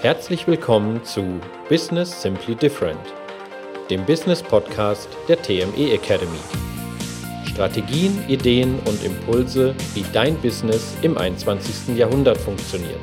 [0.00, 3.00] Herzlich willkommen zu Business Simply Different,
[3.90, 6.38] dem Business Podcast der TME Academy.
[7.48, 11.96] Strategien, Ideen und Impulse, wie dein Business im 21.
[11.96, 13.00] Jahrhundert funktioniert.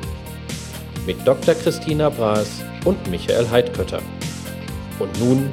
[1.04, 1.54] Mit Dr.
[1.54, 4.00] Christina Braas und Michael Heidkötter.
[4.98, 5.50] Und nun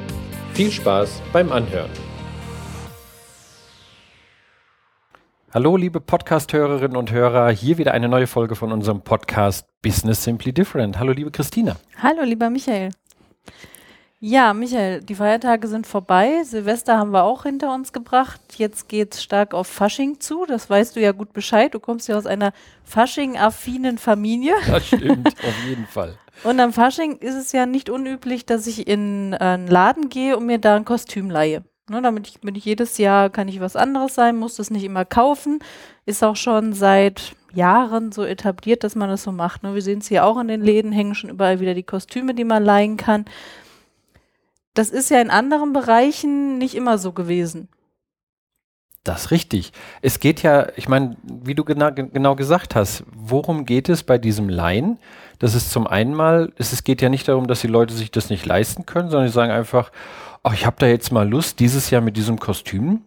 [0.54, 1.90] viel Spaß beim Anhören.
[5.52, 7.50] Hallo, liebe Podcast-Hörerinnen und Hörer.
[7.50, 10.98] Hier wieder eine neue Folge von unserem Podcast Business Simply Different.
[10.98, 11.76] Hallo, liebe Christina.
[12.02, 12.88] Hallo, lieber Michael.
[14.18, 16.42] Ja, Michael, die Feiertage sind vorbei.
[16.44, 18.40] Silvester haben wir auch hinter uns gebracht.
[18.56, 20.46] Jetzt geht es stark auf Fasching zu.
[20.46, 21.74] Das weißt du ja gut Bescheid.
[21.74, 24.54] Du kommst ja aus einer Fasching-affinen Familie.
[24.66, 26.18] Das stimmt, auf jeden Fall.
[26.44, 30.46] Und am Fasching ist es ja nicht unüblich, dass ich in einen Laden gehe und
[30.46, 31.62] mir da ein Kostüm leihe.
[31.90, 35.04] Ne, damit ich, bin jedes Jahr kann ich was anderes sein, muss das nicht immer
[35.04, 35.58] kaufen.
[36.06, 39.62] Ist auch schon seit Jahren so etabliert, dass man das so macht.
[39.62, 39.74] Ne?
[39.74, 42.44] Wir sehen es hier auch in den Läden, hängen schon überall wieder die Kostüme, die
[42.44, 43.26] man leihen kann.
[44.72, 47.68] Das ist ja in anderen Bereichen nicht immer so gewesen.
[49.04, 49.72] Das ist richtig.
[50.00, 54.16] Es geht ja, ich meine, wie du genau, genau gesagt hast, worum geht es bei
[54.16, 54.98] diesem Leihen?
[55.38, 58.30] Das ist zum einen mal, es, geht ja nicht darum, dass die Leute sich das
[58.30, 59.92] nicht leisten können, sondern sie sagen einfach,
[60.42, 63.02] ach, ich habe da jetzt mal Lust, dieses Jahr mit diesem Kostüm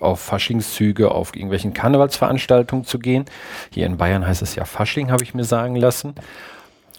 [0.00, 3.26] auf Faschingszüge, auf irgendwelchen Karnevalsveranstaltungen zu gehen.
[3.70, 6.14] Hier in Bayern heißt es ja Fasching, habe ich mir sagen lassen.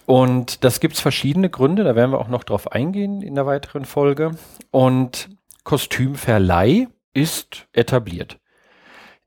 [0.06, 3.48] Und das gibt es verschiedene Gründe, da werden wir auch noch drauf eingehen in der
[3.48, 4.36] weiteren Folge.
[4.70, 5.30] Und
[5.64, 8.40] Kostümverleih ist etabliert.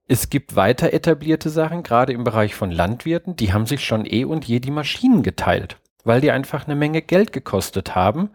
[0.08, 4.24] Es gibt weiter etablierte Sachen, gerade im Bereich von Landwirten, die haben sich schon eh
[4.24, 8.30] und je die Maschinen geteilt, weil die einfach eine Menge Geld gekostet haben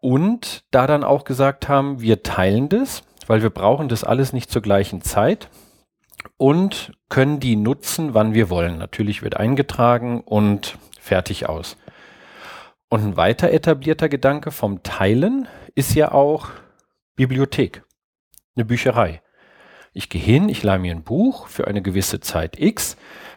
[0.00, 4.50] und da dann auch gesagt haben, wir teilen das, weil wir brauchen das alles nicht
[4.50, 5.48] zur gleichen Zeit
[6.36, 8.78] und können die nutzen, wann wir wollen.
[8.78, 11.76] Natürlich wird eingetragen und fertig aus.
[12.88, 16.48] Und ein weiter etablierter Gedanke vom Teilen ist ja auch
[17.16, 17.82] Bibliothek,
[18.58, 19.22] eine Bücherei.
[19.92, 22.96] Ich gehe hin, ich leihe mir ein Buch für eine gewisse Zeit X,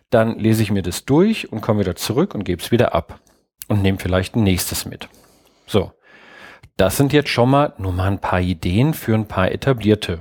[0.09, 3.19] dann lese ich mir das durch und komme wieder zurück und gebe es wieder ab
[3.68, 5.07] und nehme vielleicht ein nächstes mit.
[5.66, 5.94] So,
[6.75, 10.19] das sind jetzt schon mal nur mal ein paar Ideen für ein paar etablierte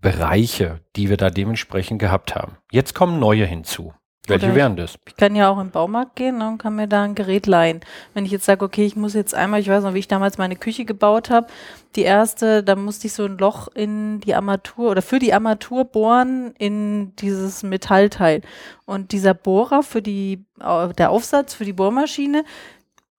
[0.00, 2.58] Bereiche, die wir da dementsprechend gehabt haben.
[2.72, 3.94] Jetzt kommen neue hinzu.
[4.28, 4.94] Welche Oder wären das?
[5.08, 7.80] Ich kann ja auch im Baumarkt gehen ne, und kann mir da ein Gerät leihen.
[8.14, 10.38] Wenn ich jetzt sage, okay, ich muss jetzt einmal, ich weiß noch, wie ich damals
[10.38, 11.48] meine Küche gebaut habe,
[11.96, 15.84] die erste, da musste ich so ein Loch in die Armatur oder für die Armatur
[15.84, 18.42] bohren in dieses Metallteil.
[18.84, 22.44] Und dieser Bohrer für die, der Aufsatz für die Bohrmaschine,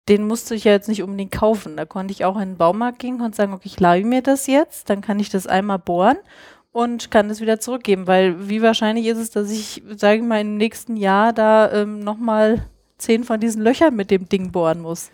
[0.07, 1.75] den musste ich ja jetzt nicht unbedingt kaufen.
[1.75, 4.47] Da konnte ich auch in den Baumarkt gehen und sagen, okay, ich leihe mir das
[4.47, 6.17] jetzt, dann kann ich das einmal bohren
[6.73, 10.41] und kann es wieder zurückgeben, weil wie wahrscheinlich ist es, dass ich, sage ich mal,
[10.41, 12.65] im nächsten Jahr da ähm, nochmal
[12.97, 15.11] zehn von diesen Löchern mit dem Ding bohren muss.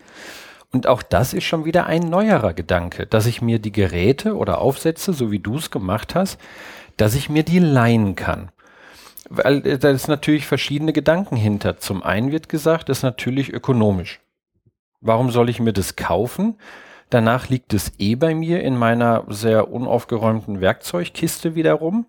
[0.72, 4.60] Und auch das ist schon wieder ein neuerer Gedanke, dass ich mir die Geräte oder
[4.60, 6.40] Aufsätze, so wie du es gemacht hast,
[6.96, 8.50] dass ich mir die leihen kann.
[9.28, 11.78] Weil äh, da ist natürlich verschiedene Gedanken hinter.
[11.78, 14.20] Zum einen wird gesagt, das ist natürlich ökonomisch.
[15.02, 16.56] Warum soll ich mir das kaufen?
[17.10, 22.06] Danach liegt es eh bei mir in meiner sehr unaufgeräumten Werkzeugkiste wiederum.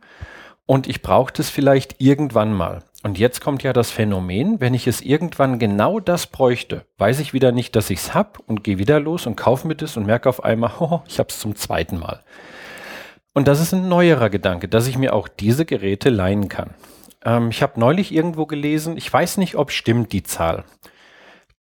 [0.68, 2.84] Und ich brauche das vielleicht irgendwann mal.
[3.04, 7.34] Und jetzt kommt ja das Phänomen, wenn ich es irgendwann genau das bräuchte, weiß ich
[7.34, 10.06] wieder nicht, dass ich es habe und gehe wieder los und kaufe mir das und
[10.06, 12.24] merke auf einmal, oh, ich habe es zum zweiten Mal.
[13.34, 16.76] Und das ist ein neuerer Gedanke, dass ich mir auch diese Geräte leihen kann.
[17.26, 20.64] Ähm, ich habe neulich irgendwo gelesen, ich weiß nicht, ob stimmt die Zahl,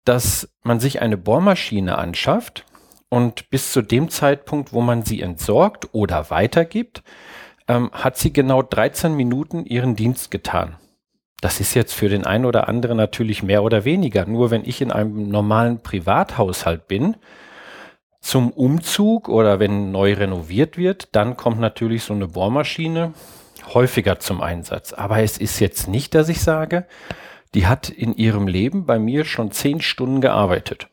[0.04, 2.64] dass man sich eine Bohrmaschine anschafft
[3.14, 7.04] und bis zu dem Zeitpunkt, wo man sie entsorgt oder weitergibt,
[7.68, 10.78] ähm, hat sie genau 13 Minuten ihren Dienst getan.
[11.40, 14.26] Das ist jetzt für den einen oder anderen natürlich mehr oder weniger.
[14.26, 17.14] Nur wenn ich in einem normalen Privathaushalt bin,
[18.20, 23.14] zum Umzug oder wenn neu renoviert wird, dann kommt natürlich so eine Bohrmaschine
[23.74, 24.92] häufiger zum Einsatz.
[24.92, 26.84] Aber es ist jetzt nicht, dass ich sage,
[27.54, 30.88] die hat in ihrem Leben bei mir schon zehn Stunden gearbeitet.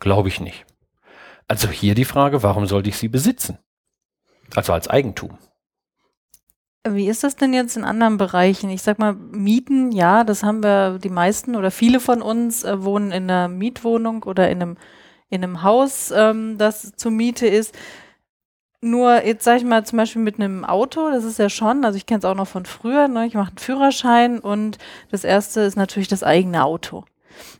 [0.00, 0.64] Glaube ich nicht.
[1.48, 3.58] Also hier die Frage, warum sollte ich sie besitzen?
[4.54, 5.38] Also als Eigentum.
[6.86, 8.70] Wie ist das denn jetzt in anderen Bereichen?
[8.70, 12.82] Ich sag mal, Mieten, ja, das haben wir die meisten oder viele von uns äh,
[12.84, 14.76] wohnen in einer Mietwohnung oder in einem,
[15.28, 17.74] in einem Haus, ähm, das zur Miete ist.
[18.80, 21.96] Nur jetzt sage ich mal zum Beispiel mit einem Auto, das ist ja schon, also
[21.96, 23.26] ich kenne es auch noch von früher, ne?
[23.26, 24.78] ich mache einen Führerschein und
[25.10, 27.04] das erste ist natürlich das eigene Auto.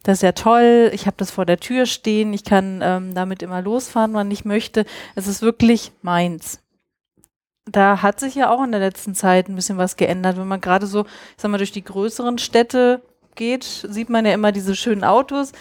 [0.02, 3.42] Das ist ja toll, ich habe das vor der Tür stehen, ich kann ähm, damit
[3.42, 4.84] immer losfahren, wann ich möchte.
[5.14, 6.60] Es ist wirklich meins.
[7.70, 10.60] Da hat sich ja auch in der letzten Zeit ein bisschen was geändert, wenn man
[10.60, 11.08] gerade so, ich
[11.42, 13.02] sag mal, durch die größeren Städte
[13.34, 15.52] geht, sieht man ja immer diese schönen Autos.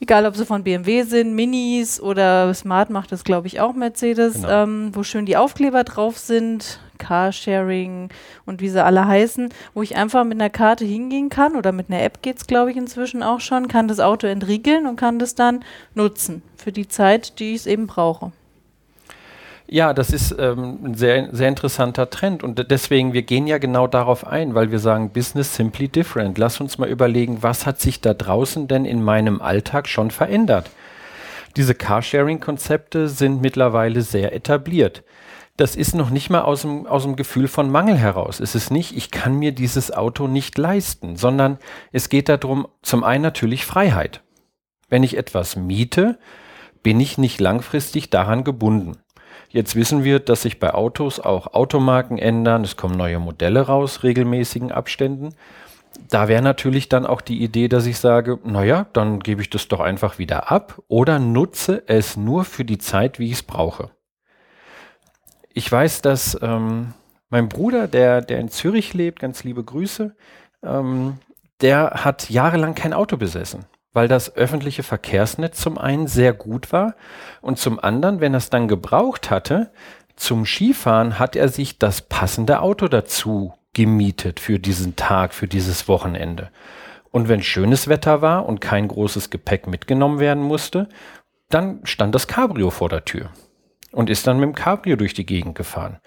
[0.00, 4.34] Egal, ob sie von BMW sind, Minis oder Smart macht das, glaube ich, auch Mercedes,
[4.34, 4.48] Genau.
[4.64, 8.08] ähm, wo schön die Aufkleber drauf sind, Carsharing
[8.46, 11.90] und wie sie alle heißen, wo ich einfach mit einer Karte hingehen kann oder mit
[11.90, 15.18] einer App geht es, glaube ich, inzwischen auch schon, kann das Auto entriegeln und kann
[15.18, 15.64] das dann
[15.94, 18.32] nutzen für die Zeit, die ich es eben brauche.
[19.66, 23.56] Ja, das ist ähm, ein sehr, sehr interessanter Trend und de- deswegen, wir gehen ja
[23.56, 26.36] genau darauf ein, weil wir sagen, Business simply different.
[26.36, 30.70] Lass uns mal überlegen, was hat sich da draußen denn in meinem Alltag schon verändert?
[31.56, 35.02] Diese Carsharing-Konzepte sind mittlerweile sehr etabliert.
[35.56, 38.40] Das ist noch nicht mal aus dem, aus dem Gefühl von Mangel heraus.
[38.40, 41.58] Es ist nicht, ich kann mir dieses Auto nicht leisten, sondern
[41.92, 44.24] es geht darum, zum einen natürlich Freiheit.
[44.88, 46.18] Wenn ich etwas miete,
[46.82, 48.96] bin ich nicht langfristig daran gebunden.
[49.48, 52.64] Jetzt wissen wir, dass sich bei Autos auch Automarken ändern.
[52.64, 55.36] Es kommen neue Modelle raus, regelmäßigen Abständen.
[56.10, 59.68] Da wäre natürlich dann auch die Idee, dass ich sage, naja, dann gebe ich das
[59.68, 63.93] doch einfach wieder ab oder nutze es nur für die Zeit, wie ich es brauche.
[65.56, 66.94] Ich weiß, dass ähm,
[67.30, 70.16] mein Bruder, der, der in Zürich lebt, ganz liebe Grüße,
[70.64, 71.18] ähm,
[71.60, 76.96] der hat jahrelang kein Auto besessen, weil das öffentliche Verkehrsnetz zum einen sehr gut war
[77.40, 79.70] und zum anderen, wenn er es dann gebraucht hatte,
[80.16, 85.86] zum Skifahren hat er sich das passende Auto dazu gemietet für diesen Tag, für dieses
[85.86, 86.50] Wochenende.
[87.12, 90.88] Und wenn schönes Wetter war und kein großes Gepäck mitgenommen werden musste,
[91.48, 93.30] dann stand das Cabrio vor der Tür
[93.94, 95.98] und ist dann mit dem Cabrio durch die Gegend gefahren.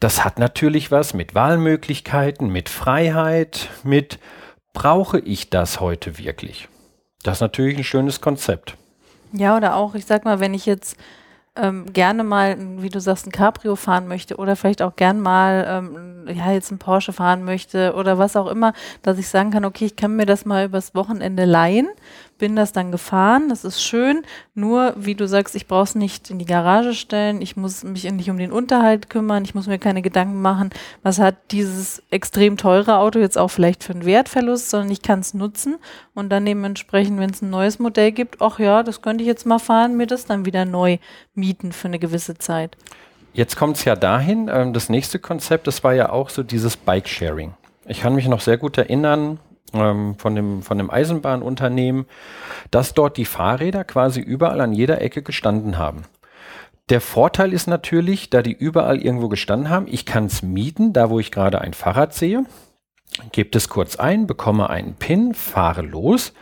[0.00, 4.18] Das hat natürlich was mit Wahlmöglichkeiten, mit Freiheit, mit
[4.72, 6.68] brauche ich das heute wirklich?
[7.22, 8.76] Das ist natürlich ein schönes Konzept.
[9.32, 10.96] Ja, oder auch, ich sag mal, wenn ich jetzt
[11.56, 15.64] ähm, gerne mal, wie du sagst, ein Cabrio fahren möchte oder vielleicht auch gern mal,
[15.68, 19.64] ähm, ja, jetzt ein Porsche fahren möchte oder was auch immer, dass ich sagen kann,
[19.64, 21.88] okay, ich kann mir das mal übers Wochenende leihen,
[22.38, 24.22] bin das dann gefahren, das ist schön,
[24.54, 28.10] nur, wie du sagst, ich brauche es nicht in die Garage stellen, ich muss mich
[28.10, 30.70] nicht um den Unterhalt kümmern, ich muss mir keine Gedanken machen,
[31.02, 35.20] was hat dieses extrem teure Auto jetzt auch vielleicht für einen Wertverlust, sondern ich kann
[35.20, 35.76] es nutzen
[36.14, 39.46] und dann dementsprechend, wenn es ein neues Modell gibt, ach ja, das könnte ich jetzt
[39.46, 40.98] mal fahren, mir das dann wieder neu
[41.34, 42.76] mieten für eine gewisse Zeit.
[43.32, 46.76] Jetzt kommt es ja dahin, ähm, das nächste Konzept, das war ja auch so dieses
[46.76, 47.54] Bike-Sharing.
[47.86, 49.38] Ich kann mich noch sehr gut erinnern
[49.74, 52.06] ähm, von, dem, von dem Eisenbahnunternehmen,
[52.70, 56.02] dass dort die Fahrräder quasi überall an jeder Ecke gestanden haben.
[56.90, 61.08] Der Vorteil ist natürlich, da die überall irgendwo gestanden haben, ich kann es mieten, da
[61.08, 62.44] wo ich gerade ein Fahrrad sehe,
[63.32, 66.34] gebe es kurz ein, bekomme einen PIN, fahre los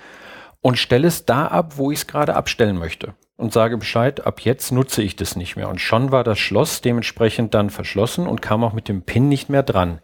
[0.60, 3.14] und stelle es da ab, wo ich es gerade abstellen möchte.
[3.36, 5.68] Und sage Bescheid, ab jetzt nutze ich das nicht mehr.
[5.68, 9.48] Und schon war das Schloss dementsprechend dann verschlossen und kam auch mit dem PIN nicht
[9.48, 10.00] mehr dran.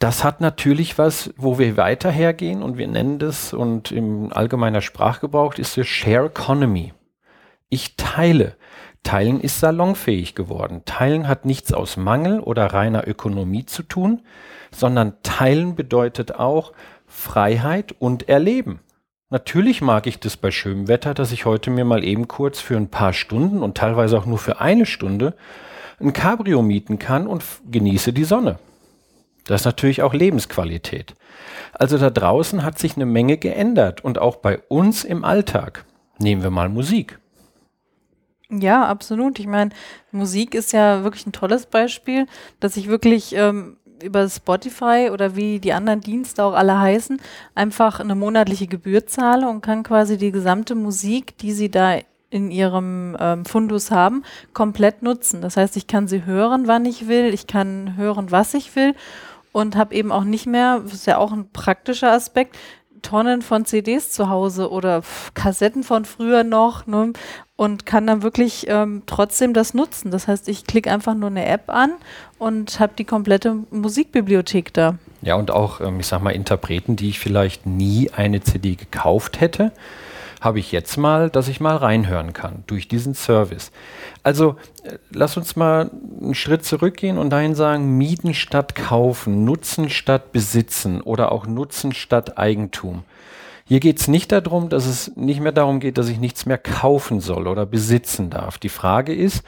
[0.00, 4.80] Das hat natürlich was, wo wir weiter hergehen und wir nennen das und im allgemeiner
[4.80, 6.94] Sprachgebrauch ist es Share Economy.
[7.68, 8.56] Ich teile.
[9.02, 10.82] Teilen ist salonfähig geworden.
[10.86, 14.22] Teilen hat nichts aus Mangel oder reiner Ökonomie zu tun,
[14.70, 16.72] sondern teilen bedeutet auch
[17.06, 18.80] Freiheit und Erleben.
[19.28, 22.78] Natürlich mag ich das bei schönem Wetter, dass ich heute mir mal eben kurz für
[22.78, 25.34] ein paar Stunden und teilweise auch nur für eine Stunde
[26.00, 28.58] ein Cabrio mieten kann und genieße die Sonne.
[29.46, 31.14] Das ist natürlich auch Lebensqualität.
[31.72, 35.84] Also da draußen hat sich eine Menge geändert und auch bei uns im Alltag.
[36.18, 37.18] Nehmen wir mal Musik.
[38.50, 39.38] Ja, absolut.
[39.38, 39.70] Ich meine,
[40.10, 42.26] Musik ist ja wirklich ein tolles Beispiel,
[42.58, 47.20] dass ich wirklich ähm, über Spotify oder wie die anderen Dienste auch alle heißen,
[47.54, 51.98] einfach eine monatliche Gebühr zahle und kann quasi die gesamte Musik, die sie da
[52.30, 55.42] in ihrem ähm, Fundus haben, komplett nutzen.
[55.42, 58.94] Das heißt, ich kann sie hören, wann ich will, ich kann hören, was ich will
[59.52, 62.56] und habe eben auch nicht mehr, das ist ja auch ein praktischer Aspekt,
[63.02, 65.02] Tonnen von CDs zu Hause oder
[65.34, 67.12] Kassetten von früher noch ne,
[67.56, 70.10] und kann dann wirklich ähm, trotzdem das nutzen.
[70.10, 71.92] Das heißt, ich klicke einfach nur eine App an
[72.38, 74.96] und habe die komplette Musikbibliothek da.
[75.22, 79.40] Ja, und auch, ähm, ich sag mal, Interpreten, die ich vielleicht nie eine CD gekauft
[79.40, 79.72] hätte,
[80.40, 83.70] habe ich jetzt mal, dass ich mal reinhören kann durch diesen Service.
[84.22, 89.90] Also äh, lass uns mal einen Schritt zurückgehen und dahin sagen, mieten statt kaufen, nutzen
[89.90, 93.04] statt besitzen oder auch nutzen statt Eigentum.
[93.66, 96.58] Hier geht es nicht darum, dass es nicht mehr darum geht, dass ich nichts mehr
[96.58, 98.58] kaufen soll oder besitzen darf.
[98.58, 99.44] Die Frage ist,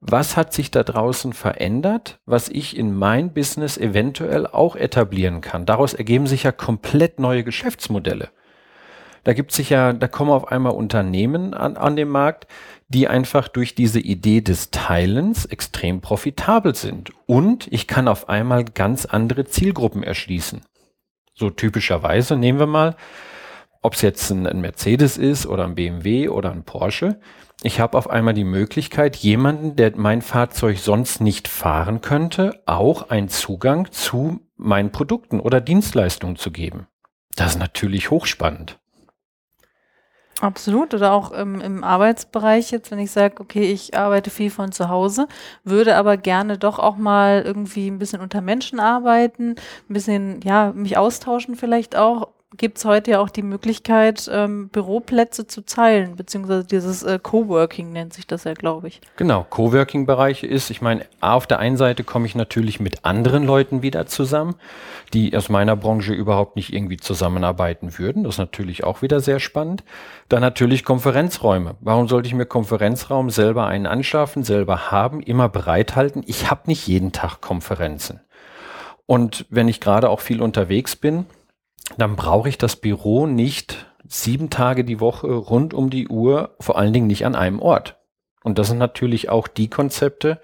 [0.00, 5.66] was hat sich da draußen verändert, was ich in mein Business eventuell auch etablieren kann.
[5.66, 8.30] Daraus ergeben sich ja komplett neue Geschäftsmodelle.
[9.24, 12.46] Da gibt sich ja, da kommen auf einmal Unternehmen an, an den Markt,
[12.88, 17.12] die einfach durch diese Idee des Teilens extrem profitabel sind.
[17.26, 20.62] Und ich kann auf einmal ganz andere Zielgruppen erschließen.
[21.34, 22.96] So typischerweise nehmen wir mal,
[23.82, 27.20] ob es jetzt ein, ein Mercedes ist oder ein BMW oder ein Porsche.
[27.62, 33.10] Ich habe auf einmal die Möglichkeit, jemanden, der mein Fahrzeug sonst nicht fahren könnte, auch
[33.10, 36.86] einen Zugang zu meinen Produkten oder Dienstleistungen zu geben.
[37.36, 38.79] Das ist natürlich hochspannend.
[40.40, 40.94] Absolut.
[40.94, 44.88] Oder auch im, im Arbeitsbereich jetzt, wenn ich sage, okay, ich arbeite viel von zu
[44.88, 45.28] Hause,
[45.64, 50.72] würde aber gerne doch auch mal irgendwie ein bisschen unter Menschen arbeiten, ein bisschen, ja,
[50.74, 56.16] mich austauschen vielleicht auch gibt es heute ja auch die Möglichkeit, ähm, Büroplätze zu teilen,
[56.16, 59.00] beziehungsweise dieses äh, Coworking nennt sich das ja, glaube ich.
[59.16, 63.82] Genau, Coworking-Bereich ist, ich meine, auf der einen Seite komme ich natürlich mit anderen Leuten
[63.82, 64.56] wieder zusammen,
[65.14, 68.24] die aus meiner Branche überhaupt nicht irgendwie zusammenarbeiten würden.
[68.24, 69.84] Das ist natürlich auch wieder sehr spannend.
[70.28, 71.76] Dann natürlich Konferenzräume.
[71.80, 76.24] Warum sollte ich mir Konferenzraum selber einen anschaffen, selber haben, immer bereithalten?
[76.26, 78.20] Ich habe nicht jeden Tag Konferenzen.
[79.06, 81.26] Und wenn ich gerade auch viel unterwegs bin,
[81.96, 86.78] dann brauche ich das Büro nicht sieben Tage die Woche rund um die Uhr, vor
[86.78, 87.96] allen Dingen nicht an einem Ort.
[88.42, 90.40] Und das sind natürlich auch die Konzepte,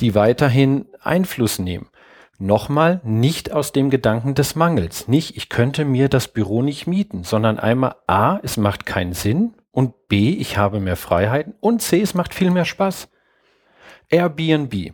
[0.00, 1.88] die weiterhin Einfluss nehmen.
[2.38, 5.06] Nochmal nicht aus dem Gedanken des Mangels.
[5.06, 9.54] Nicht, ich könnte mir das Büro nicht mieten, sondern einmal A, es macht keinen Sinn
[9.70, 13.08] und B, ich habe mehr Freiheiten und C, es macht viel mehr Spaß.
[14.08, 14.92] Airbnb.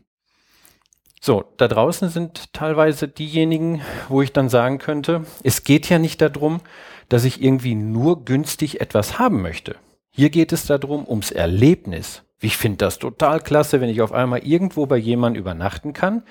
[1.20, 6.20] So, da draußen sind teilweise diejenigen, wo ich dann sagen könnte, es geht ja nicht
[6.20, 6.60] darum,
[7.08, 9.76] dass ich irgendwie nur günstig etwas haben möchte.
[10.10, 12.22] Hier geht es darum, ums Erlebnis.
[12.40, 16.22] Ich finde das total klasse, wenn ich auf einmal irgendwo bei jemandem übernachten kann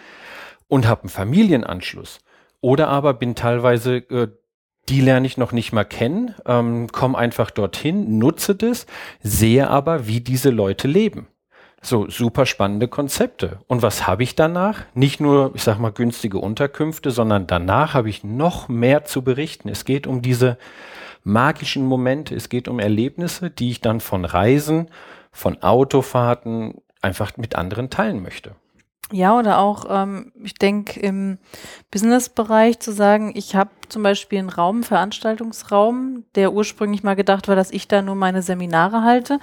[0.67, 2.20] und habe einen Familienanschluss.
[2.62, 4.29] Oder aber bin teilweise, äh,
[4.89, 8.86] die lerne ich noch nicht mal kennen, ähm, komme einfach dorthin, nutze das,
[9.22, 11.27] sehe aber, wie diese Leute leben.
[11.81, 13.60] So, super spannende Konzepte.
[13.67, 14.81] Und was habe ich danach?
[14.93, 19.69] Nicht nur, ich sag mal, günstige Unterkünfte, sondern danach habe ich noch mehr zu berichten.
[19.69, 20.57] Es geht um diese
[21.24, 24.89] magischen Momente, es geht um Erlebnisse, die ich dann von Reisen,
[25.31, 28.55] von Autofahrten einfach mit anderen teilen möchte.
[29.12, 31.38] Ja, oder auch, ähm, ich denke, im
[31.91, 37.55] Businessbereich zu sagen, ich habe zum Beispiel einen Raum, Veranstaltungsraum, der ursprünglich mal gedacht war,
[37.55, 39.39] dass ich da nur meine Seminare halte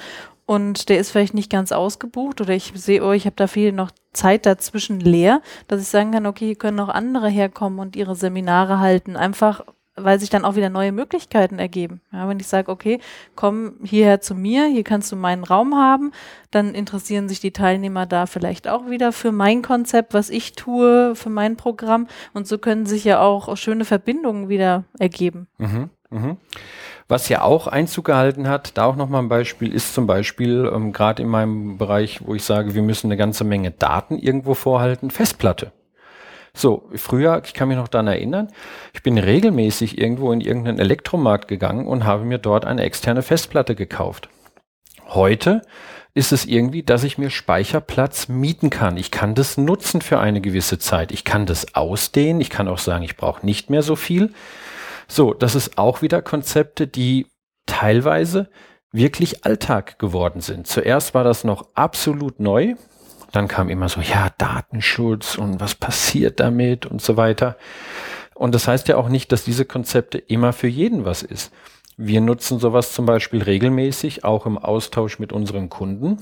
[0.47, 3.73] und der ist vielleicht nicht ganz ausgebucht oder ich sehe, oh, ich habe da viel
[3.73, 7.97] noch Zeit dazwischen leer, dass ich sagen kann, okay, hier können auch andere herkommen und
[7.97, 9.65] ihre Seminare halten, einfach
[9.97, 12.01] weil sich dann auch wieder neue Möglichkeiten ergeben.
[12.13, 12.99] Ja, wenn ich sage, okay,
[13.37, 16.13] komm hierher zu mir, hier kannst du meinen Raum haben,
[16.51, 21.15] dann interessieren sich die Teilnehmer da vielleicht auch wieder für mein Konzept, was ich tue,
[21.15, 25.47] für mein Programm und so können sich ja auch schöne Verbindungen wieder ergeben.
[25.59, 26.37] Mhm, mh.
[27.07, 30.93] Was ja auch Einzug gehalten hat, da auch nochmal ein Beispiel, ist zum Beispiel ähm,
[30.93, 35.11] gerade in meinem Bereich, wo ich sage, wir müssen eine ganze Menge Daten irgendwo vorhalten,
[35.11, 35.73] Festplatte.
[36.57, 38.49] So, früher, ich kann mich noch daran erinnern,
[38.93, 43.75] ich bin regelmäßig irgendwo in irgendeinen Elektromarkt gegangen und habe mir dort eine externe Festplatte
[43.75, 44.29] gekauft.
[45.09, 45.63] Heute
[46.15, 48.97] ist es irgendwie, dass ich mir Speicherplatz mieten kann.
[48.97, 51.11] Ich kann das nutzen für eine gewisse Zeit.
[51.11, 52.41] Ich kann das ausdehnen.
[52.41, 54.33] Ich kann auch sagen, ich brauche nicht mehr so viel.
[55.09, 57.27] So, das ist auch wieder Konzepte, die
[57.67, 58.49] teilweise
[58.93, 60.67] wirklich Alltag geworden sind.
[60.67, 62.75] Zuerst war das noch absolut neu.
[63.33, 67.57] Dann kam immer so, ja, Datenschutz und was passiert damit und so weiter.
[68.35, 71.53] Und das heißt ja auch nicht, dass diese Konzepte immer für jeden was ist.
[71.97, 76.19] Wir nutzen sowas zum Beispiel regelmäßig, auch im Austausch mit unseren Kunden,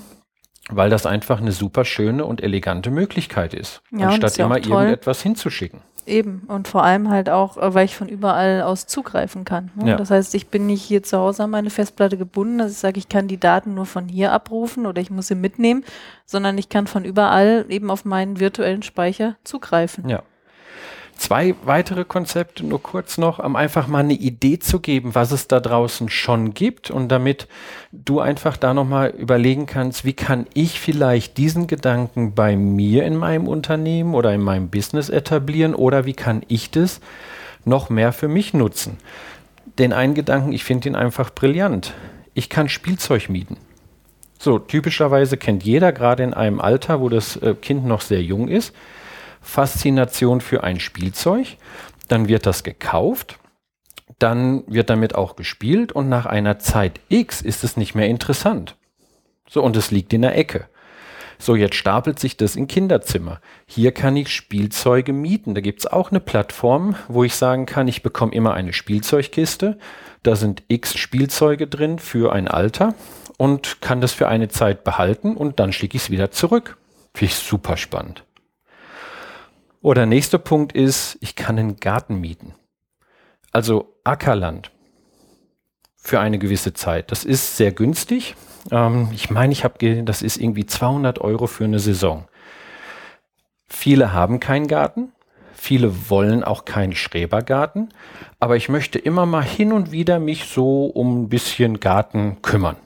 [0.70, 5.22] weil das einfach eine super schöne und elegante Möglichkeit ist, ja, anstatt ja immer irgendetwas
[5.22, 5.80] hinzuschicken.
[6.06, 6.42] Eben.
[6.48, 9.70] Und vor allem halt auch, äh, weil ich von überall aus zugreifen kann.
[9.76, 9.90] Ne?
[9.90, 9.96] Ja.
[9.96, 12.98] Das heißt, ich bin nicht hier zu Hause an meine Festplatte gebunden, dass ich sage,
[12.98, 15.84] ich kann die Daten nur von hier abrufen oder ich muss sie mitnehmen,
[16.26, 20.08] sondern ich kann von überall eben auf meinen virtuellen Speicher zugreifen.
[20.08, 20.22] Ja.
[21.22, 25.46] Zwei weitere Konzepte, nur kurz noch, um einfach mal eine Idee zu geben, was es
[25.46, 27.46] da draußen schon gibt und damit
[27.92, 33.14] du einfach da nochmal überlegen kannst, wie kann ich vielleicht diesen Gedanken bei mir in
[33.14, 37.00] meinem Unternehmen oder in meinem Business etablieren oder wie kann ich das
[37.64, 38.98] noch mehr für mich nutzen.
[39.78, 41.94] Den einen Gedanken, ich finde ihn einfach brillant.
[42.34, 43.58] Ich kann Spielzeug mieten.
[44.40, 48.48] So, typischerweise kennt jeder, gerade in einem Alter, wo das äh, Kind noch sehr jung
[48.48, 48.74] ist,
[49.42, 51.56] Faszination für ein Spielzeug,
[52.08, 53.38] dann wird das gekauft,
[54.18, 58.76] dann wird damit auch gespielt und nach einer Zeit X ist es nicht mehr interessant.
[59.48, 60.68] So, und es liegt in der Ecke.
[61.38, 63.40] So, jetzt stapelt sich das in Kinderzimmer.
[63.66, 65.56] Hier kann ich Spielzeuge mieten.
[65.56, 69.76] Da gibt es auch eine Plattform, wo ich sagen kann, ich bekomme immer eine Spielzeugkiste.
[70.22, 72.94] Da sind x Spielzeuge drin für ein Alter
[73.38, 76.78] und kann das für eine Zeit behalten und dann schicke ich es wieder zurück.
[77.12, 78.22] Finde ich super spannend.
[79.82, 82.54] Oder nächster Punkt ist, ich kann einen Garten mieten.
[83.50, 84.70] also Ackerland
[85.96, 87.12] für eine gewisse Zeit.
[87.12, 88.34] Das ist sehr günstig.
[88.70, 92.26] Ähm, ich meine, ich habe, das ist irgendwie 200 Euro für eine Saison.
[93.68, 95.12] Viele haben keinen Garten.
[95.54, 97.90] Viele wollen auch keinen Schrebergarten.
[98.40, 102.76] Aber ich möchte immer mal hin und wieder mich so um ein bisschen Garten kümmern.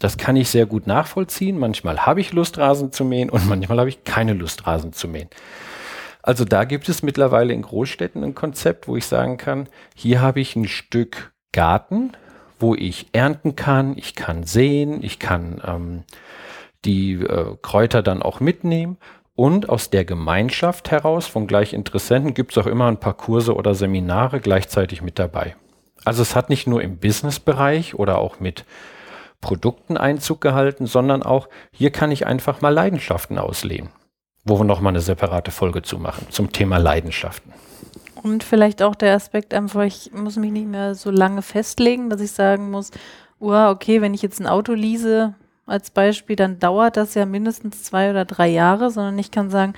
[0.00, 1.58] Das kann ich sehr gut nachvollziehen.
[1.58, 5.06] Manchmal habe ich Lust, Rasen zu mähen und manchmal habe ich keine Lust, Rasen zu
[5.06, 5.28] mähen.
[6.22, 10.40] Also da gibt es mittlerweile in Großstädten ein Konzept, wo ich sagen kann, hier habe
[10.40, 12.12] ich ein Stück Garten,
[12.58, 16.04] wo ich ernten kann, ich kann sehen, ich kann ähm,
[16.84, 18.98] die äh, Kräuter dann auch mitnehmen.
[19.34, 23.76] Und aus der Gemeinschaft heraus von Gleichinteressenten gibt es auch immer ein paar Kurse oder
[23.76, 25.54] Seminare gleichzeitig mit dabei.
[26.04, 28.64] Also es hat nicht nur im Businessbereich oder auch mit
[29.40, 33.90] Produkten Einzug gehalten, sondern auch hier kann ich einfach mal Leidenschaften ausleben,
[34.48, 37.52] wo wir nochmal eine separate Folge zu machen zum Thema Leidenschaften.
[38.22, 42.20] Und vielleicht auch der Aspekt einfach, ich muss mich nicht mehr so lange festlegen, dass
[42.20, 42.90] ich sagen muss,
[43.40, 45.34] uh, okay, wenn ich jetzt ein Auto lease
[45.66, 49.74] als Beispiel, dann dauert das ja mindestens zwei oder drei Jahre, sondern ich kann sagen,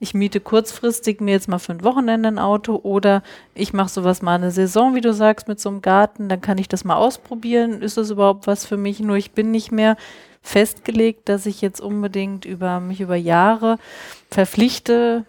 [0.00, 3.22] ich miete kurzfristig mir jetzt mal für ein Wochenende ein Auto oder
[3.54, 6.58] ich mache sowas mal eine Saison, wie du sagst, mit so einem Garten, dann kann
[6.58, 7.80] ich das mal ausprobieren.
[7.80, 9.00] Ist das überhaupt was für mich?
[9.00, 9.96] Nur ich bin nicht mehr
[10.44, 13.78] festgelegt, dass ich jetzt unbedingt über mich über Jahre
[14.30, 15.24] verpflichte,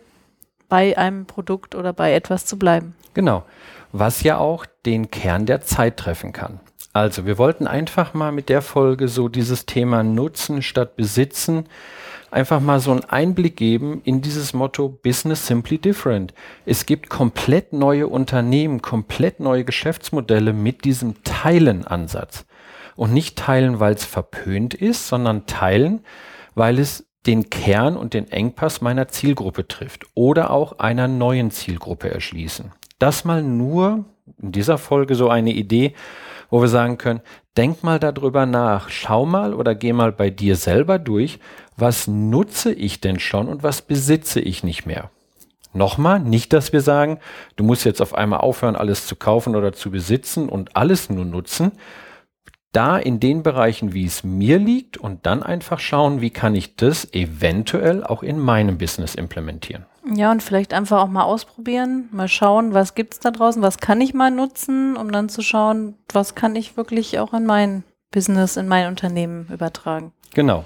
[0.70, 2.96] bei einem Produkt oder bei etwas zu bleiben.
[3.14, 3.44] Genau.
[3.92, 6.60] Was ja auch den Kern der Zeit treffen kann.
[6.92, 11.66] Also, wir wollten einfach mal mit der Folge so dieses Thema Nutzen statt Besitzen
[12.32, 16.34] einfach mal so einen Einblick geben in dieses Motto Business Simply Different.
[16.66, 22.46] Es gibt komplett neue Unternehmen, komplett neue Geschäftsmodelle mit diesem Teilen-Ansatz.
[22.96, 26.02] Und nicht teilen, weil es verpönt ist, sondern teilen,
[26.54, 32.10] weil es den Kern und den Engpass meiner Zielgruppe trifft oder auch einer neuen Zielgruppe
[32.10, 32.72] erschließen.
[33.00, 34.06] Das mal nur
[34.42, 35.94] in dieser Folge so eine Idee,
[36.50, 37.22] wo wir sagen können,
[37.58, 41.40] denk mal darüber nach, schau mal oder geh mal bei dir selber durch,
[41.78, 45.10] was nutze ich denn schon und was besitze ich nicht mehr.
[45.74, 47.20] Nochmal, nicht, dass wir sagen,
[47.58, 51.26] du musst jetzt auf einmal aufhören, alles zu kaufen oder zu besitzen und alles nur
[51.26, 51.74] nutzen.
[52.76, 56.76] Da in den Bereichen, wie es mir liegt und dann einfach schauen, wie kann ich
[56.76, 59.86] das eventuell auch in meinem Business implementieren.
[60.14, 63.78] Ja, und vielleicht einfach auch mal ausprobieren, mal schauen, was gibt es da draußen, was
[63.78, 67.84] kann ich mal nutzen, um dann zu schauen, was kann ich wirklich auch in mein
[68.12, 70.12] Business, in mein Unternehmen übertragen.
[70.34, 70.66] Genau.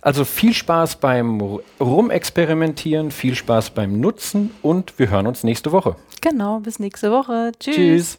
[0.00, 5.96] Also viel Spaß beim Rumexperimentieren, viel Spaß beim Nutzen und wir hören uns nächste Woche.
[6.22, 7.52] Genau, bis nächste Woche.
[7.60, 7.74] Tschüss.
[7.74, 8.18] Tschüss.